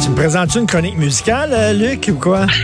Tu 0.00 0.10
me 0.10 0.14
présentes 0.14 0.54
une 0.54 0.66
chronique 0.66 0.96
musicale, 0.96 1.52
euh, 1.52 1.72
Luc, 1.72 2.08
ou 2.08 2.14
quoi? 2.18 2.46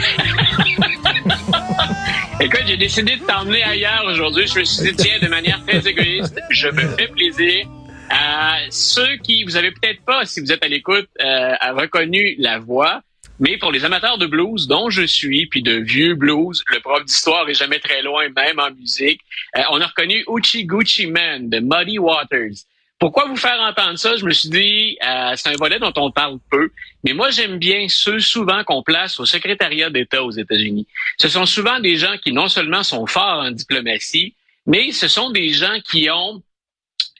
Écoute, 2.41 2.63
j'ai 2.67 2.77
décidé 2.77 3.17
de 3.17 3.25
t'emmener 3.25 3.63
ailleurs 3.63 4.05
aujourd'hui. 4.07 4.47
Je 4.47 4.61
me 4.61 4.65
suis 4.65 4.91
dit, 4.91 4.97
tiens, 4.97 5.19
de 5.21 5.29
manière 5.29 5.61
très 5.67 5.87
égoïste, 5.87 6.39
je 6.51 6.69
me 6.69 6.83
fais 6.97 7.09
plaisir. 7.09 7.67
Euh, 8.11 8.67
ceux 8.71 9.17
qui, 9.17 9.43
vous 9.45 9.57
avez 9.57 9.73
peut-être 9.73 10.01
pas, 10.05 10.25
si 10.25 10.41
vous 10.41 10.53
êtes 10.53 10.65
à 10.65 10.69
l'écoute, 10.69 11.09
euh, 11.21 11.55
reconnu 11.73 12.37
la 12.39 12.59
voix, 12.59 13.03
mais 13.41 13.57
pour 13.59 13.73
les 13.73 13.85
amateurs 13.85 14.19
de 14.19 14.27
blues, 14.27 14.67
dont 14.67 14.91
je 14.91 15.03
suis, 15.03 15.47
puis 15.47 15.63
de 15.63 15.75
vieux 15.75 16.15
blues, 16.15 16.63
le 16.73 16.81
prof 16.81 17.05
d'histoire 17.05 17.49
est 17.49 17.55
jamais 17.55 17.79
très 17.79 18.03
loin, 18.03 18.29
même 18.29 18.59
en 18.59 18.71
musique, 18.71 19.21
euh, 19.57 19.63
on 19.71 19.81
a 19.81 19.87
reconnu 19.87 20.25
Uchi 20.29 20.65
Gucci 20.65 21.07
Man 21.07 21.49
de 21.49 21.61
Muddy 21.61 21.99
Waters. 21.99 22.65
Pourquoi 22.99 23.27
vous 23.27 23.37
faire 23.37 23.61
entendre 23.61 23.97
ça? 23.97 24.17
Je 24.17 24.25
me 24.25 24.33
suis 24.33 24.49
dit, 24.49 24.99
euh, 25.07 25.33
c'est 25.37 25.51
un 25.51 25.57
volet 25.57 25.79
dont 25.79 25.93
on 25.97 26.11
parle 26.11 26.39
peu, 26.51 26.71
mais 27.05 27.13
moi 27.13 27.31
j'aime 27.31 27.59
bien 27.59 27.87
ceux 27.89 28.19
souvent 28.19 28.65
qu'on 28.65 28.83
place 28.83 29.21
au 29.21 29.25
secrétariat 29.25 29.89
d'État 29.89 30.25
aux 30.25 30.33
États-Unis. 30.33 30.87
Ce 31.17 31.29
sont 31.29 31.47
souvent 31.47 31.79
des 31.79 31.97
gens 31.97 32.17
qui 32.19 32.33
non 32.33 32.49
seulement 32.49 32.83
sont 32.83 33.07
forts 33.07 33.45
en 33.45 33.51
diplomatie, 33.53 34.35
mais 34.67 34.91
ce 34.91 35.07
sont 35.07 35.31
des 35.31 35.51
gens 35.51 35.79
qui 35.89 36.11
ont 36.11 36.43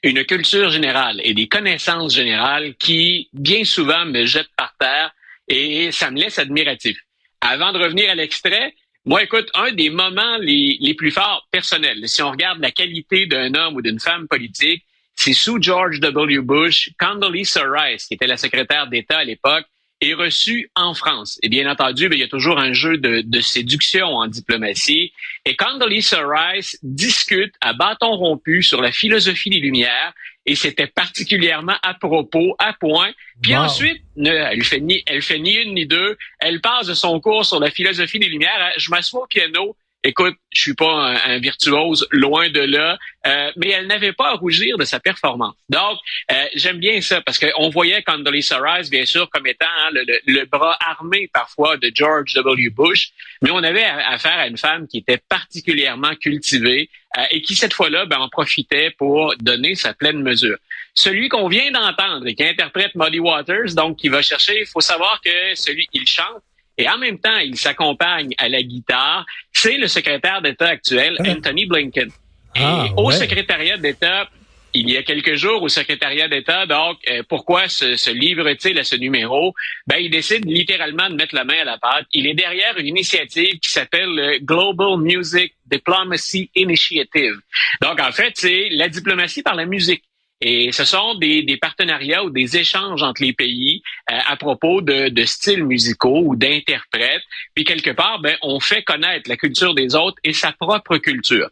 une 0.03 0.25
culture 0.25 0.69
générale 0.69 1.21
et 1.23 1.33
des 1.33 1.47
connaissances 1.47 2.13
générales 2.13 2.75
qui, 2.75 3.29
bien 3.31 3.63
souvent, 3.63 4.05
me 4.05 4.25
jettent 4.25 4.55
par 4.57 4.75
terre 4.77 5.11
et 5.47 5.91
ça 5.91 6.11
me 6.11 6.19
laisse 6.19 6.39
admiratif. 6.39 6.97
Avant 7.41 7.71
de 7.71 7.79
revenir 7.79 8.09
à 8.09 8.15
l'extrait, 8.15 8.75
moi, 9.05 9.23
écoute, 9.23 9.49
un 9.53 9.71
des 9.71 9.89
moments 9.89 10.37
les, 10.39 10.77
les 10.81 10.93
plus 10.93 11.11
forts 11.11 11.47
personnels, 11.51 12.07
si 12.07 12.21
on 12.21 12.31
regarde 12.31 12.59
la 12.59 12.71
qualité 12.71 13.27
d'un 13.27 13.53
homme 13.55 13.75
ou 13.75 13.81
d'une 13.81 13.99
femme 13.99 14.27
politique, 14.27 14.83
c'est 15.21 15.33
sous 15.33 15.61
George 15.61 15.99
W. 15.99 16.39
Bush, 16.41 16.91
Condoleezza 16.97 17.63
Rice, 17.69 18.05
qui 18.07 18.13
était 18.13 18.25
la 18.27 18.37
secrétaire 18.37 18.87
d'État 18.87 19.17
à 19.19 19.23
l'époque, 19.25 19.65
est 20.01 20.13
reçue 20.13 20.71
en 20.75 20.93
France. 20.93 21.37
Et 21.43 21.49
bien 21.49 21.69
entendu, 21.69 22.07
ben, 22.07 22.15
il 22.17 22.21
y 22.21 22.23
a 22.23 22.29
toujours 22.29 22.57
un 22.57 22.71
jeu 22.71 22.97
de, 22.97 23.19
de 23.25 23.41
séduction 23.41 24.07
en 24.07 24.27
diplomatie. 24.27 25.11
Et 25.43 25.57
Condoleezza 25.57 26.21
Rice 26.25 26.77
discute 26.83 27.53
à 27.59 27.73
bâton 27.73 28.15
rompu 28.15 28.63
sur 28.63 28.81
la 28.81 28.93
philosophie 28.93 29.49
des 29.49 29.59
Lumières 29.59 30.13
et 30.45 30.55
c'était 30.55 30.87
particulièrement 30.87 31.75
à 31.83 31.93
propos, 31.95 32.55
à 32.59 32.71
point. 32.71 33.11
Puis 33.41 33.53
Wow. 33.53 33.63
ensuite, 33.63 34.01
ne- 34.15 34.31
elle 34.31 34.63
fait 34.63 34.79
ni, 34.79 35.03
elle 35.05 35.21
fait 35.21 35.37
ni 35.39 35.55
une 35.55 35.73
ni 35.75 35.85
deux. 35.85 36.17
Elle 36.39 36.61
passe 36.61 36.87
de 36.87 36.93
son 36.93 37.19
cours 37.19 37.45
sur 37.45 37.59
la 37.59 37.69
philosophie 37.69 38.19
des 38.19 38.29
Lumières. 38.29 38.49
à, 38.57 38.71
Je 38.77 38.89
m'assois 38.91 39.23
au 39.23 39.27
piano. 39.27 39.75
Écoute, 40.01 40.35
je 40.53 40.61
suis 40.61 40.75
pas 40.75 41.17
un, 41.25 41.39
virtuose, 41.39 42.07
loin 42.11 42.49
de 42.49 42.61
là, 42.61 42.97
euh, 43.27 43.51
mais 43.57 43.69
elle 43.71 43.87
n'avait 43.87 44.13
pas 44.13 44.29
à 44.29 44.33
rougir 44.35 44.77
de 44.77 44.85
sa 44.85 45.01
performance. 45.01 45.55
Donc, 45.67 45.97
euh, 46.31 46.45
j'aime 46.55 46.77
bien 46.77 47.01
ça 47.01 47.19
parce 47.21 47.37
qu'on 47.37 47.69
voyait 47.69 48.01
Condoleezza 48.03 48.59
Rice, 48.61 48.89
bien 48.89 49.05
sûr, 49.05 49.29
comme 49.29 49.45
étant 49.45 49.65
hein, 49.67 49.89
le, 49.91 50.03
le- 50.05 50.19
le 50.25 50.45
bras 50.45 50.77
armé 50.79 51.29
parfois 51.33 51.75
de 51.75 51.91
George 51.93 52.33
W. 52.33 52.69
Bush, 52.69 53.09
mais 53.41 53.51
on 53.51 53.61
avait 53.61 53.83
affaire 53.83 54.37
à 54.37 54.47
une 54.47 54.57
femme 54.57 54.87
qui 54.87 54.99
était 54.99 55.17
particulièrement 55.27 56.15
cultivée 56.15 56.89
euh, 57.17 57.23
et 57.31 57.41
qui, 57.41 57.55
cette 57.55 57.73
fois-là, 57.73 58.05
ben, 58.05 58.19
en 58.19 58.29
profitait 58.29 58.91
pour 58.91 59.35
donner 59.41 59.75
sa 59.75 59.93
pleine 59.93 60.21
mesure. 60.21 60.57
Celui 60.93 61.27
qu'on 61.27 61.49
vient 61.49 61.71
d'entendre 61.71 62.25
et 62.25 62.35
qui 62.35 62.43
interprète 62.43 62.95
Muddy 62.95 63.19
Waters, 63.19 63.73
donc 63.75 63.97
qui 63.97 64.07
va 64.07 64.21
chercher, 64.21 64.61
il 64.61 64.65
faut 64.65 64.81
savoir 64.81 65.19
que 65.21 65.55
celui, 65.55 65.87
il 65.91 66.07
chante 66.07 66.41
et 66.79 66.89
en 66.89 66.97
même 66.97 67.19
temps, 67.19 67.37
il 67.37 67.55
s'accompagne 67.57 68.31
à 68.37 68.49
la 68.49 68.61
guitare, 68.63 69.25
c'est 69.53 69.77
le 69.77 69.87
secrétaire 69.87 70.41
d'État 70.41 70.69
actuel, 70.69 71.15
Ah. 71.19 71.29
Anthony 71.31 71.65
Blinken. 71.67 72.09
Et 72.55 72.61
Ah, 72.63 72.87
au 72.97 73.11
secrétariat 73.11 73.77
d'État, 73.77 74.27
il 74.73 74.87
y 74.89 74.97
a 74.97 75.03
quelques 75.03 75.33
jours 75.35 75.63
au 75.63 75.67
secrétariat 75.69 76.27
d'État, 76.27 76.65
donc 76.67 76.97
euh, 77.09 77.23
pourquoi 77.27 77.67
se, 77.67 77.95
se 77.95 78.11
livre-t-il 78.11 78.77
à 78.77 78.83
ce 78.83 78.95
numéro? 78.95 79.53
Ben, 79.87 79.97
il 79.97 80.11
décide 80.11 80.45
littéralement 80.45 81.09
de 81.09 81.15
mettre 81.15 81.33
la 81.33 81.43
main 81.43 81.59
à 81.61 81.63
la 81.63 81.77
pâte. 81.79 82.05
Il 82.13 82.27
est 82.27 82.35
derrière 82.35 82.77
une 82.77 82.87
initiative 82.87 83.59
qui 83.59 83.69
s'appelle 83.71 84.09
le 84.09 84.37
Global 84.39 84.97
Music 84.99 85.53
Diplomacy 85.65 86.51
Initiative. 86.55 87.33
Donc, 87.81 87.99
en 87.99 88.11
fait, 88.11 88.33
c'est 88.35 88.69
la 88.71 88.89
diplomatie 88.89 89.41
par 89.41 89.55
la 89.55 89.65
musique. 89.65 90.03
Et 90.41 90.71
ce 90.71 90.85
sont 90.85 91.15
des, 91.15 91.43
des 91.43 91.57
partenariats 91.57 92.23
ou 92.23 92.29
des 92.29 92.55
échanges 92.55 93.03
entre 93.03 93.21
les 93.21 93.33
pays 93.33 93.81
euh, 94.09 94.17
à 94.25 94.37
propos 94.37 94.81
de, 94.81 95.09
de 95.09 95.25
styles 95.25 95.65
musicaux 95.65 96.21
ou 96.25 96.35
d'interprètes. 96.35 97.23
Puis 97.55 97.65
quelque 97.65 97.91
part, 97.91 98.19
ben, 98.19 98.37
on 98.41 98.59
fait 98.59 98.83
connaître 98.83 99.29
la 99.29 99.35
culture 99.35 99.73
des 99.73 99.95
autres 99.95 100.17
et 100.23 100.31
sa 100.31 100.53
propre 100.53 100.97
culture. 100.97 101.49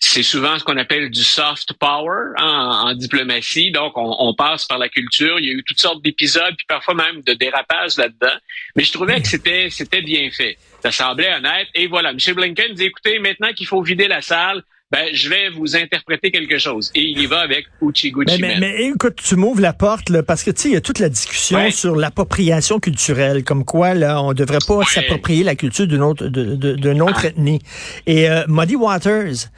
C'est 0.00 0.22
souvent 0.22 0.56
ce 0.56 0.62
qu'on 0.62 0.76
appelle 0.76 1.10
du 1.10 1.24
soft 1.24 1.72
power 1.72 2.32
hein, 2.36 2.84
en, 2.84 2.94
diplomatie. 2.94 3.72
Donc, 3.72 3.98
on, 3.98 4.14
on 4.20 4.32
passe 4.32 4.64
par 4.66 4.78
la 4.78 4.88
culture. 4.88 5.40
Il 5.40 5.46
y 5.46 5.50
a 5.50 5.52
eu 5.54 5.64
toutes 5.64 5.80
sortes 5.80 6.02
d'épisodes, 6.02 6.54
puis 6.56 6.66
parfois 6.68 6.94
même 6.94 7.20
de 7.22 7.34
dérapages 7.34 7.96
là-dedans. 7.96 8.36
Mais 8.76 8.84
je 8.84 8.92
trouvais 8.92 9.20
que 9.20 9.26
c'était 9.26 9.68
c'était 9.70 10.02
bien 10.02 10.30
fait. 10.30 10.56
Ça 10.84 10.92
semblait 10.92 11.34
honnête. 11.34 11.66
Et 11.74 11.88
voilà, 11.88 12.10
M. 12.10 12.18
Blinken 12.32 12.74
dit, 12.74 12.84
écoutez, 12.84 13.18
maintenant 13.18 13.52
qu'il 13.52 13.66
faut 13.66 13.82
vider 13.82 14.06
la 14.06 14.22
salle, 14.22 14.62
ben, 14.90 15.06
je 15.12 15.28
vais 15.28 15.50
vous 15.50 15.76
interpréter 15.76 16.30
quelque 16.30 16.56
chose. 16.58 16.90
Et 16.94 17.02
il 17.02 17.18
y 17.20 17.26
va 17.26 17.40
avec 17.40 17.66
Uchi 17.82 18.10
Gucci 18.10 18.40
Mais, 18.40 18.58
mais, 18.58 18.60
mais 18.60 18.84
écoute, 18.86 19.16
tu 19.22 19.36
m'ouvres 19.36 19.60
la 19.60 19.74
porte, 19.74 20.08
là, 20.08 20.22
parce 20.22 20.42
que 20.42 20.50
tu 20.50 20.62
sais, 20.62 20.68
il 20.70 20.74
y 20.74 20.76
a 20.76 20.80
toute 20.80 20.98
la 20.98 21.10
discussion 21.10 21.58
Ouais. 21.58 21.70
sur 21.70 21.94
l'appropriation 21.94 22.80
culturelle, 22.80 23.44
comme 23.44 23.64
quoi 23.66 23.92
là, 23.94 24.22
on 24.22 24.32
devrait 24.32 24.58
pas 24.66 24.82
s'approprier 24.84 25.44
la 25.44 25.56
culture 25.56 25.86
d'une 25.86 26.02
autre 26.02 26.26
d'une 26.28 27.02
autre 27.02 27.20
Ah. 27.24 27.28
ethnie. 27.28 27.60
Et 28.06 28.30
euh, 28.30 28.44
Muddy 28.48 28.76
Waters 28.76 29.48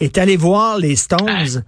est 0.00 0.18
allé 0.18 0.36
voir 0.36 0.78
les 0.78 0.96
Stones 0.96 1.62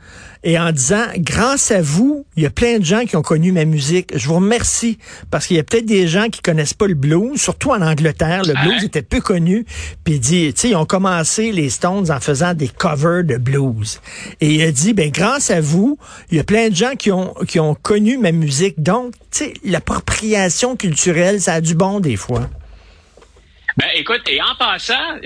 et 0.45 0.59
en 0.59 0.73
disant, 0.73 1.05
grâce 1.19 1.71
à 1.71 1.81
vous, 1.81 2.27
il 2.37 2.43
y 2.43 2.47
a 2.47 2.51
plein 2.51 2.81
de 2.81 2.85
gens 2.85 3.05
qui 3.05 3.15
ont 3.17 3.23
connu 3.23 3.53
ma 3.53 3.65
musique. 3.65 4.11
Je 4.19 4.27
vous 4.27 4.35
remercie 4.37 4.99
parce 5.31 5.47
qu'il 5.47 5.57
y 5.57 5.61
a 5.61 5.63
peut-être 5.63 5.87
des 5.87 6.09
gens 6.09 6.29
qui 6.29 6.41
connaissent 6.41 6.75
pas 6.75 6.89
le 6.89 6.95
blues, 6.95 7.41
surtout 7.41 7.71
en 7.71 7.81
Angleterre. 7.83 8.43
Le 8.45 8.55
blues 8.55 8.81
Ouais. 8.81 8.87
était 8.87 9.03
peu 9.03 9.21
connu. 9.21 9.65
Puis 10.03 10.15
il 10.15 10.21
dit, 10.21 10.53
tu 10.55 10.61
sais, 10.61 10.69
ils 10.71 10.75
ont 10.77 10.87
commencé 10.87 11.53
les 11.53 11.71
Stones 11.71 12.11
en 12.11 12.19
faisant 12.19 12.55
des 12.55 12.67
covers 12.67 13.12
de 13.21 13.37
blues. 13.37 14.01
Et 14.41 14.55
il 14.55 14.63
a 14.63 14.73
dit, 14.73 14.95
ben 14.95 15.11
grâce 15.11 15.51
à 15.51 15.61
vous, 15.61 15.99
il 16.31 16.39
y 16.39 16.41
a 16.41 16.45
plein 16.45 16.71
de 16.71 16.75
gens 16.75 16.95
qui 16.97 17.13
ont 17.13 17.35
qui 17.47 17.61
ont 17.61 17.75
connu 17.75 18.17
ma 18.17 18.33
musique. 18.33 18.83
Donc, 18.83 19.13
tu 19.31 19.45
sais, 19.45 19.55
l'appropriation 19.65 20.77
culturelle, 20.77 21.41
ça 21.41 21.55
a 21.55 21.61
du 21.61 21.75
bon 21.75 22.01
des 22.01 22.17
fois. 22.17 22.49
Ben, 23.77 23.89
écoute, 23.95 24.23
et 24.29 24.41
en 24.43 24.55
passant, 24.59 25.19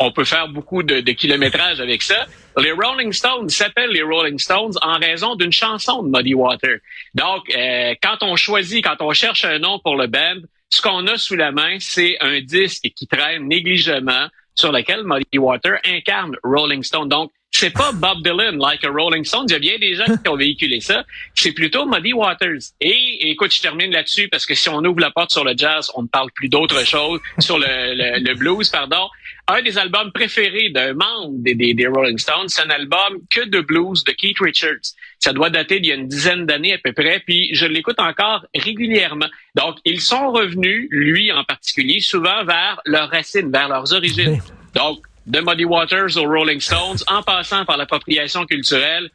on 0.00 0.12
peut 0.12 0.24
faire 0.24 0.48
beaucoup 0.48 0.82
de, 0.82 1.00
de 1.00 1.12
kilométrage 1.12 1.80
avec 1.80 2.02
ça. 2.02 2.26
Les 2.58 2.72
Rolling 2.72 3.12
Stones 3.12 3.48
s'appellent 3.48 3.90
les 3.90 4.02
Rolling 4.02 4.38
Stones 4.38 4.74
en 4.82 4.98
raison 4.98 5.36
d'une 5.36 5.52
chanson 5.52 6.02
de 6.02 6.16
Muddy 6.16 6.34
Water. 6.34 6.78
Donc, 7.14 7.42
euh, 7.54 7.94
quand 8.02 8.22
on 8.22 8.34
choisit, 8.36 8.84
quand 8.84 8.96
on 9.00 9.12
cherche 9.12 9.44
un 9.44 9.58
nom 9.58 9.78
pour 9.78 9.96
le 9.96 10.08
band, 10.08 10.40
ce 10.68 10.82
qu'on 10.82 11.06
a 11.06 11.16
sous 11.16 11.36
la 11.36 11.52
main, 11.52 11.76
c'est 11.78 12.16
un 12.20 12.40
disque 12.40 12.90
qui 12.96 13.06
traîne 13.06 13.46
négligemment 13.46 14.28
sur 14.54 14.72
lequel 14.72 15.02
Muddy 15.04 15.38
Water 15.38 15.78
incarne 15.84 16.36
Rolling 16.42 16.82
Stone. 16.82 17.08
Donc, 17.08 17.32
c'est 17.50 17.70
pas 17.70 17.92
Bob 17.92 18.22
Dylan, 18.24 18.58
like 18.58 18.84
a 18.84 18.90
Rolling 18.90 19.24
Stone. 19.24 19.46
Il 19.48 19.52
y 19.52 19.54
a 19.54 19.58
bien 19.60 19.78
des 19.78 19.94
gens 19.94 20.04
qui 20.04 20.28
ont 20.28 20.36
véhiculé 20.36 20.80
ça. 20.80 21.04
C'est 21.34 21.52
plutôt 21.52 21.86
Muddy 21.86 22.12
Waters. 22.12 22.58
Et 22.80 23.30
écoute, 23.30 23.54
je 23.54 23.62
termine 23.62 23.92
là-dessus 23.92 24.28
parce 24.28 24.44
que 24.44 24.54
si 24.54 24.68
on 24.68 24.78
ouvre 24.84 24.98
la 24.98 25.12
porte 25.12 25.30
sur 25.30 25.44
le 25.44 25.54
jazz, 25.56 25.88
on 25.94 26.02
ne 26.02 26.08
parle 26.08 26.30
plus 26.32 26.48
d'autre 26.48 26.84
chose. 26.84 27.20
sur 27.38 27.58
le, 27.58 27.66
le, 27.94 28.18
le 28.24 28.34
blues, 28.34 28.68
pardon. 28.68 29.08
Un 29.46 29.60
des 29.60 29.76
albums 29.76 30.10
préférés 30.12 30.70
d'un 30.70 30.94
membre 30.94 31.32
des, 31.42 31.54
des, 31.54 31.74
des 31.74 31.86
Rolling 31.86 32.16
Stones, 32.16 32.48
c'est 32.48 32.62
un 32.62 32.70
album 32.70 33.20
que 33.30 33.44
de 33.46 33.60
blues 33.60 34.02
de 34.04 34.12
Keith 34.12 34.38
Richards. 34.40 34.94
Ça 35.18 35.34
doit 35.34 35.50
dater 35.50 35.80
d'il 35.80 35.88
y 35.90 35.92
a 35.92 35.96
une 35.96 36.08
dizaine 36.08 36.46
d'années 36.46 36.72
à 36.72 36.78
peu 36.78 36.92
près, 36.94 37.20
puis 37.26 37.50
je 37.54 37.66
l'écoute 37.66 38.00
encore 38.00 38.46
régulièrement. 38.54 39.26
Donc, 39.54 39.76
ils 39.84 40.00
sont 40.00 40.30
revenus, 40.32 40.88
lui 40.90 41.30
en 41.30 41.44
particulier, 41.44 42.00
souvent 42.00 42.42
vers 42.46 42.80
leurs 42.86 43.10
racines, 43.10 43.50
vers 43.52 43.68
leurs 43.68 43.92
origines. 43.92 44.40
Donc, 44.74 45.00
de 45.26 45.40
Muddy 45.40 45.66
Waters 45.66 46.16
aux 46.16 46.26
Rolling 46.26 46.60
Stones, 46.60 46.98
en 47.06 47.22
passant 47.22 47.66
par 47.66 47.76
l'appropriation 47.76 48.46
culturelle, 48.46 49.10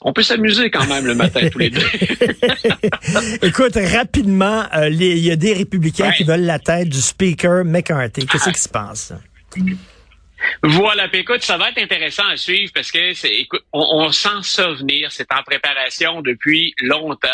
on 0.00 0.12
peut 0.14 0.22
s'amuser 0.22 0.70
quand 0.70 0.86
même 0.88 1.06
le 1.06 1.14
matin 1.14 1.48
tous 1.50 1.58
les 1.58 1.70
deux. 1.70 1.80
Écoute, 3.42 3.74
rapidement, 3.76 4.64
euh, 4.74 4.88
il 4.88 5.18
y 5.18 5.30
a 5.30 5.36
des 5.36 5.52
républicains 5.52 6.08
Ouais. 6.08 6.16
qui 6.16 6.24
veulent 6.24 6.40
la 6.42 6.58
tête 6.58 6.88
du 6.88 7.00
speaker 7.00 7.64
McCarthy. 7.64 8.26
Qu'est-ce 8.26 8.50
qui 8.50 8.60
se 8.60 8.68
passe? 8.68 9.12
Voilà, 10.62 11.08
puis 11.08 11.20
écoute, 11.20 11.42
ça 11.42 11.56
va 11.56 11.70
être 11.70 11.78
intéressant 11.78 12.26
à 12.26 12.36
suivre 12.36 12.72
parce 12.74 12.90
que 12.90 13.14
c'est, 13.14 13.46
on, 13.72 14.04
on 14.04 14.12
sent 14.12 14.42
ça 14.42 14.72
venir, 14.72 15.12
c'est 15.12 15.30
en 15.32 15.42
préparation 15.42 16.20
depuis 16.20 16.74
longtemps. 16.80 17.28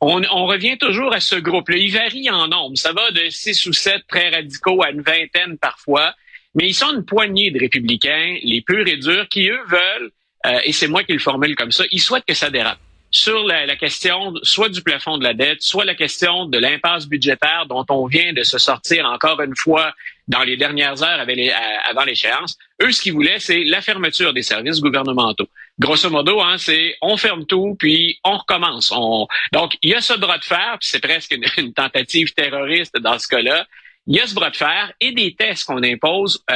on, 0.00 0.46
revient 0.46 0.76
toujours 0.76 1.14
à 1.14 1.20
ce 1.20 1.36
groupe-là. 1.36 1.76
Il 1.76 1.92
varie 1.92 2.28
en 2.30 2.48
nombre. 2.48 2.76
Ça 2.76 2.92
va 2.92 3.10
de 3.12 3.30
six 3.30 3.66
ou 3.66 3.72
sept 3.72 4.02
très 4.08 4.28
radicaux 4.28 4.82
à 4.82 4.90
une 4.90 5.00
vingtaine 5.00 5.56
parfois. 5.58 6.14
Mais 6.54 6.68
ils 6.68 6.74
sont 6.74 6.94
une 6.94 7.04
poignée 7.04 7.50
de 7.50 7.58
républicains, 7.58 8.36
les 8.42 8.60
purs 8.60 8.86
et 8.86 8.96
durs, 8.96 9.28
qui, 9.28 9.48
eux, 9.48 9.60
veulent, 9.66 10.10
euh, 10.46 10.60
et 10.64 10.72
c'est 10.72 10.86
moi 10.86 11.02
qui 11.02 11.12
le 11.12 11.18
formule 11.18 11.56
comme 11.56 11.72
ça, 11.72 11.84
ils 11.90 12.00
souhaitent 12.00 12.26
que 12.26 12.34
ça 12.34 12.50
dérape 12.50 12.78
sur 13.10 13.44
la, 13.44 13.76
question 13.76 14.34
soit 14.42 14.68
du 14.68 14.82
plafond 14.82 15.18
de 15.18 15.24
la 15.24 15.34
dette, 15.34 15.62
soit 15.62 15.84
la 15.84 15.94
question 15.94 16.46
de 16.46 16.58
l'impasse 16.58 17.06
budgétaire 17.06 17.64
dont 17.68 17.86
on 17.88 18.06
vient 18.06 18.32
de 18.32 18.42
se 18.42 18.58
sortir 18.58 19.06
encore 19.06 19.40
une 19.40 19.54
fois 19.54 19.94
dans 20.28 20.42
les 20.42 20.56
dernières 20.56 21.02
heures 21.02 21.26
avant 21.88 22.04
l'échéance. 22.04 22.56
Eux, 22.82 22.90
ce 22.90 23.02
qu'ils 23.02 23.12
voulaient, 23.12 23.38
c'est 23.38 23.64
la 23.64 23.80
fermeture 23.80 24.32
des 24.32 24.42
services 24.42 24.80
gouvernementaux. 24.80 25.48
Grosso 25.78 26.08
modo, 26.08 26.40
hein, 26.40 26.56
c'est 26.58 26.96
on 27.02 27.16
ferme 27.16 27.46
tout, 27.46 27.76
puis 27.78 28.18
on 28.24 28.38
recommence. 28.38 28.92
On... 28.94 29.26
Donc, 29.52 29.76
il 29.82 29.90
y 29.90 29.94
a 29.94 30.00
ce 30.00 30.14
bras 30.14 30.38
de 30.38 30.44
fer, 30.44 30.76
puis 30.80 30.88
c'est 30.88 31.00
presque 31.00 31.32
une, 31.32 31.44
une, 31.58 31.72
tentative 31.72 32.32
terroriste 32.32 32.96
dans 32.98 33.18
ce 33.18 33.28
cas-là. 33.28 33.66
Il 34.06 34.16
y 34.16 34.20
a 34.20 34.26
ce 34.26 34.34
bras 34.34 34.50
de 34.50 34.56
fer 34.56 34.92
et 35.00 35.12
des 35.12 35.34
tests 35.34 35.64
qu'on 35.64 35.82
impose 35.82 36.42
euh, 36.50 36.54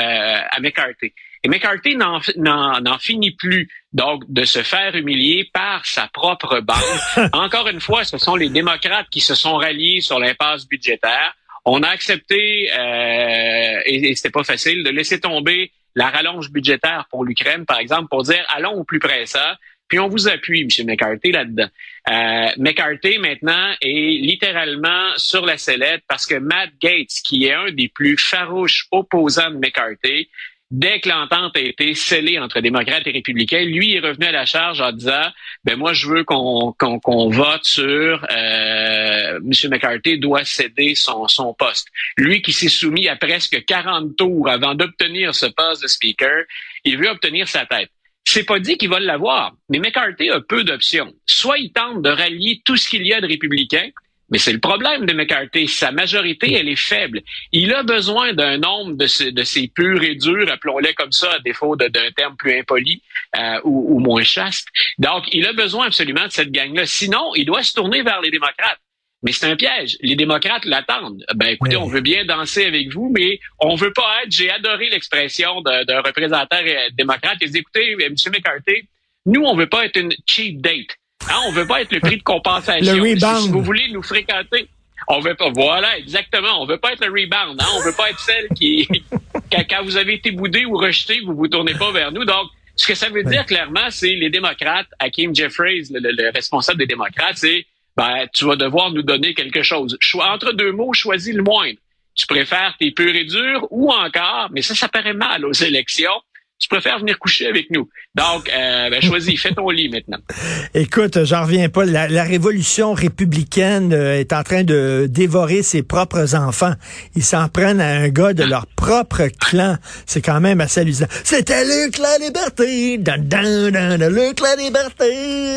à 0.51 0.61
McCarthy. 0.61 1.13
Et 1.43 1.49
McCarthy 1.49 1.97
n'en 1.97 2.99
finit 2.99 3.31
plus 3.31 3.69
donc 3.93 4.23
de 4.29 4.45
se 4.45 4.63
faire 4.63 4.95
humilier 4.95 5.49
par 5.53 5.87
sa 5.87 6.09
propre 6.09 6.61
bande. 6.61 7.31
Encore 7.33 7.69
une 7.69 7.81
fois, 7.81 8.05
ce 8.05 8.19
sont 8.19 8.37
les 8.37 8.49
démocrates 8.49 9.09
qui 9.11 9.21
se 9.21 9.35
sont 9.35 9.57
ralliés 9.57 10.01
sur 10.01 10.19
l'impasse 10.19 10.67
budgétaire. 10.67 11.35
On 11.65 11.83
a 11.83 11.89
accepté, 11.89 12.71
euh, 12.73 13.81
et, 13.85 14.15
c'était 14.15 14.31
pas 14.31 14.45
facile, 14.45 14.83
de 14.85 14.91
laisser 14.91 15.21
tomber 15.21 15.73
la 15.95 16.11
rallonge 16.11 16.51
budgétaire 16.51 17.07
pour 17.11 17.25
l'Ukraine, 17.25 17.67
par 17.67 17.79
exemple, 17.79 18.09
pour 18.09 18.23
dire 18.23 18.45
allons 18.49 18.75
au 18.75 18.85
plus 18.85 18.99
pressant. 18.99 19.55
Puis 19.89 19.99
on 19.99 20.09
vous 20.09 20.29
appuie, 20.29 20.63
M. 20.63 20.87
McCarthy, 20.87 21.33
là-dedans. 21.33 21.69
Euh, 22.11 22.49
McCarthy, 22.59 23.19
maintenant, 23.19 23.73
est 23.81 24.21
littéralement 24.21 25.13
sur 25.17 25.47
la 25.47 25.57
sellette 25.57 26.03
parce 26.07 26.27
que 26.27 26.35
Matt 26.35 26.71
Gates, 26.81 27.15
qui 27.25 27.47
est 27.47 27.55
un 27.55 27.71
des 27.71 27.89
plus 27.89 28.19
farouches 28.19 28.87
opposants 28.91 29.51
de 29.51 29.57
McCarthy, 29.57 30.29
dès 30.71 31.01
que 31.01 31.09
l'entente 31.09 31.57
a 31.57 31.61
été 31.61 31.95
scellée 31.95 32.39
entre 32.39 32.61
démocrates 32.61 33.07
et 33.07 33.11
républicains, 33.11 33.65
lui 33.65 33.95
est 33.95 34.01
revenu 34.01 34.27
à 34.27 34.33
la 34.33 34.47
charge 34.47 34.81
en 34.81 34.93
disant 34.93 35.29
ben 35.65 35.77
moi 35.77 35.93
je 35.93 36.07
veux 36.07 36.25
qu'on 36.25 36.73
qu'on 36.73 37.31
vote 37.31 37.65
sur 37.65 38.27
euh, 38.31 39.37
M. 39.39 39.53
McCarthy 39.71 40.19
doit 40.19 40.45
céder 40.45 40.95
son, 40.95 41.27
son 41.29 41.55
poste. 41.55 41.89
Lui 42.17 42.43
qui 42.43 42.53
s'est 42.53 42.69
soumis 42.69 43.09
à 43.09 43.17
presque 43.17 43.65
40 43.65 44.17
tours 44.17 44.49
avant 44.49 44.75
d'obtenir 44.75 45.35
ce 45.35 45.47
poste 45.47 45.83
de 45.83 45.89
speaker, 45.89 46.45
il 46.85 46.99
veut 46.99 47.09
obtenir 47.09 47.49
sa 47.49 47.67
tête. 47.67 47.91
C'est 48.25 48.45
pas 48.45 48.59
dit 48.59 48.77
qu'il 48.77 48.91
va 48.91 49.01
l'avoir, 49.01 49.55
mais 49.71 49.79
McCarthy 49.79 50.29
a 50.29 50.41
peu 50.41 50.63
d'options. 50.63 51.15
Soit 51.25 51.59
il 51.59 51.73
tente 51.73 52.03
de 52.03 52.11
rallier 52.11 52.61
tout 52.63 52.77
ce 52.77 52.87
qu'il 52.89 53.07
y 53.07 53.15
a 53.15 53.23
de 53.23 53.27
républicains, 53.27 53.89
mais 54.31 54.39
c'est 54.39 54.53
le 54.53 54.61
problème 54.61 55.07
de 55.07 55.13
McCarthy. 55.13 55.69
Sa 55.69 55.91
majorité, 55.91 56.53
elle 56.55 56.69
est 56.69 56.77
faible. 56.77 57.23
Il 57.53 57.73
a 57.73 57.83
besoin 57.83 58.33
d'un 58.35 58.59
nombre 58.59 58.93
de, 58.93 59.31
de 59.31 59.43
ces 59.43 59.69
purs 59.69 60.03
et 60.03 60.15
durs, 60.17 60.51
appelons-les 60.51 60.95
comme 60.95 61.13
ça, 61.13 61.33
à 61.33 61.39
défaut 61.39 61.77
d'un 61.77 62.11
terme 62.17 62.37
plus 62.37 62.59
impoli 62.59 63.03
euh, 63.37 63.61
ou, 63.65 63.97
ou, 63.97 64.01
moins 64.01 64.23
chaste. 64.23 64.69
Donc, 64.99 65.25
il 65.33 65.47
a 65.47 65.53
besoin 65.53 65.87
absolument 65.87 66.27
de 66.27 66.33
cette 66.33 66.53
gang-là. 66.53 66.85
Sinon, 66.87 67.33
il 67.35 67.47
doit 67.47 67.63
se 67.63 67.73
tourner 67.73 68.03
vers 68.03 68.21
les 68.21 68.31
démocrates. 68.31 68.79
Mais 69.23 69.33
c'est 69.33 69.47
un 69.47 69.57
piège. 69.57 69.97
Les 70.01 70.15
démocrates 70.15 70.65
l'attendent. 70.65 71.25
Ben, 71.35 71.49
écoutez, 71.49 71.77
on 71.77 71.87
veut 71.87 72.01
bien 72.01 72.25
danser 72.25 72.67
avec 72.67 72.93
vous, 72.93 73.11
mais 73.13 73.41
on 73.59 73.75
veut 73.75 73.93
pas 73.93 74.23
être. 74.23 74.31
J'ai 74.31 74.49
adoré 74.51 74.91
l'expression 74.91 75.61
d'un 75.61 76.01
représentant 76.03 76.59
démocrate. 76.93 77.39
Il 77.41 77.51
dit, 77.51 77.59
écoutez, 77.59 77.97
M. 78.01 78.15
McCarthy, 78.27 78.89
nous, 79.27 79.43
on 79.43 79.57
veut 79.57 79.69
pas 79.69 79.87
être 79.87 79.97
une 79.97 80.15
cheap 80.27 80.61
date. 80.61 80.97
Hein, 81.29 81.41
on 81.47 81.53
veut 81.53 81.67
pas 81.67 81.83
être 81.83 81.93
le 81.93 82.01
prix 82.01 82.17
de 82.17 82.23
compensation. 82.23 82.95
Le 82.95 83.01
rebound. 83.01 83.43
Si 83.43 83.49
vous 83.51 83.63
voulez 83.63 83.89
nous 83.93 84.03
fréquenter, 84.03 84.69
on 85.09 85.21
veut 85.21 85.35
pas. 85.35 85.51
Voilà, 85.51 85.99
exactement. 85.99 86.63
On 86.63 86.67
veut 86.67 86.79
pas 86.79 86.93
être 86.93 87.05
le 87.05 87.11
rebound. 87.11 87.61
Hein? 87.61 87.67
On 87.77 87.81
veut 87.81 87.95
pas 87.95 88.11
être 88.11 88.21
celle 88.21 88.49
qui, 88.57 88.89
quand, 89.53 89.85
vous 89.85 89.97
avez 89.97 90.15
été 90.15 90.31
boudé 90.31 90.65
ou 90.65 90.77
rejeté, 90.77 91.21
vous 91.21 91.35
vous 91.35 91.49
tournez 91.49 91.75
pas 91.75 91.91
vers 91.93 92.13
nous. 92.13 92.25
Donc, 92.25 92.49
ce 92.77 92.87
que 92.87 92.95
ça 92.95 93.09
veut 93.09 93.25
dire 93.25 93.45
clairement, 93.45 93.91
c'est 93.91 94.15
les 94.15 94.31
démocrates, 94.31 94.87
Hakim 94.99 95.35
Jeffries, 95.35 95.89
le, 95.91 95.99
le, 96.01 96.31
responsable 96.31 96.79
des 96.79 96.87
démocrates, 96.87 97.37
c'est 97.37 97.67
ben, 97.97 98.27
tu 98.33 98.45
vas 98.45 98.55
devoir 98.55 98.93
nous 98.93 99.03
donner 99.03 99.35
quelque 99.35 99.63
chose. 99.63 99.99
entre 100.21 100.53
deux 100.53 100.71
mots, 100.71 100.93
choisis 100.93 101.35
le 101.35 101.43
moindre. 101.43 101.79
Tu 102.15 102.27
préfères 102.27 102.75
tes 102.79 102.93
purs 102.93 103.15
et 103.15 103.25
durs 103.25 103.67
ou 103.71 103.91
encore, 103.91 104.49
mais 104.53 104.63
ça, 104.63 104.75
ça 104.75 104.89
paraît 104.89 105.15
mal 105.15 105.45
aux 105.45 105.53
élections, 105.53 106.21
tu 106.59 106.69
préfères 106.69 106.99
venir 106.99 107.19
coucher 107.19 107.47
avec 107.47 107.71
nous. 107.71 107.89
Donc, 108.15 108.51
euh, 108.51 108.91
ben, 108.91 109.01
choisis, 109.01 109.41
fais 109.41 109.53
ton 109.53 109.71
lit 109.71 109.89
maintenant. 109.89 110.19
Écoute, 110.75 111.25
j'en 111.25 111.43
reviens 111.43 111.69
pas. 111.69 111.85
La, 111.85 112.09
la 112.09 112.25
révolution 112.25 112.95
républicaine 112.95 113.93
euh, 113.93 114.19
est 114.19 114.33
en 114.33 114.43
train 114.43 114.65
de 114.65 115.07
dévorer 115.09 115.63
ses 115.63 115.83
propres 115.83 116.35
enfants. 116.35 116.75
Ils 117.15 117.23
s'en 117.23 117.49
prennent 117.49 117.81
à 117.81 117.89
un 117.89 118.09
gars 118.09 118.33
de 118.33 118.43
leur 118.43 118.67
propre 118.67 119.29
clan. 119.41 119.77
C'est 120.05 120.21
quand 120.21 120.41
même 120.41 120.61
assez 120.61 120.81
amusant. 120.81 121.07
C'était 121.23 121.65
Luc 121.65 121.99
la 121.99 122.19
liberté. 122.19 122.99
Dan, 122.99 123.23
dan, 123.29 123.71
dan, 123.71 124.09
Luc 124.13 124.41
la 124.41 124.57
liberté. 124.57 125.57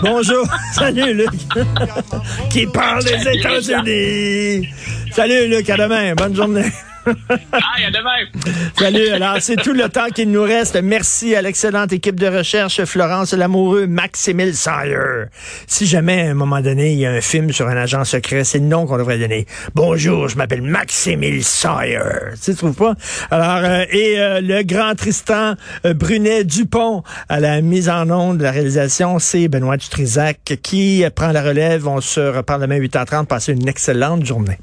Bonjour. 0.02 0.46
Salut, 0.74 1.12
Luc. 1.12 1.30
Qui 2.50 2.66
parle 2.66 3.02
des 3.02 3.38
États-Unis. 3.38 4.68
Salut, 5.10 5.48
Luc. 5.48 5.68
À 5.68 5.76
demain. 5.76 6.14
Bonne 6.14 6.36
journée. 6.36 6.70
Ah, 7.06 7.86
à 7.86 7.90
demain. 7.90 8.52
Salut. 8.76 9.08
Alors, 9.10 9.36
c'est 9.40 9.56
tout 9.56 9.72
le 9.72 9.88
temps 9.88 10.08
qu'il 10.14 10.30
nous 10.30 10.42
reste. 10.42 10.80
Merci 10.82 11.34
à 11.34 11.42
l'excellente 11.42 11.92
équipe 11.92 12.18
de 12.18 12.26
recherche, 12.26 12.84
Florence 12.84 13.32
Lamoureux, 13.32 13.86
Maximile 13.86 14.54
Sire. 14.54 15.28
Si 15.66 15.86
jamais, 15.86 16.28
à 16.28 16.30
un 16.30 16.34
moment 16.34 16.60
donné, 16.60 16.92
il 16.92 16.98
y 16.98 17.06
a 17.06 17.12
un 17.12 17.20
film 17.20 17.52
sur 17.52 17.68
un 17.68 17.76
agent 17.76 18.04
secret, 18.04 18.44
c'est 18.44 18.58
le 18.58 18.64
nom 18.64 18.86
qu'on 18.86 18.98
devrait 18.98 19.18
donner. 19.18 19.46
Bonjour, 19.74 20.28
je 20.28 20.36
m'appelle 20.36 20.62
Maximile 20.62 21.44
Sire. 21.44 22.34
Tu 22.42 22.54
trouves 22.54 22.74
pas? 22.74 22.94
Alors, 23.30 23.64
euh, 23.64 23.84
et 23.90 24.18
euh, 24.18 24.40
le 24.40 24.62
grand 24.62 24.94
Tristan 24.94 25.54
euh, 25.84 25.94
Brunet 25.94 26.44
Dupont 26.44 27.02
à 27.28 27.40
la 27.40 27.60
mise 27.60 27.88
en 27.88 28.10
onde 28.10 28.38
de 28.38 28.42
la 28.42 28.50
réalisation, 28.50 29.18
c'est 29.18 29.48
Benoît 29.48 29.76
Dutrisac 29.76 30.58
qui 30.62 31.04
prend 31.14 31.32
la 31.32 31.42
relève. 31.42 31.86
On 31.86 32.00
se 32.00 32.20
reparle 32.20 32.62
demain 32.62 32.78
8h30. 32.78 33.26
Passez 33.26 33.52
une 33.52 33.68
excellente 33.68 34.24
journée. 34.24 34.58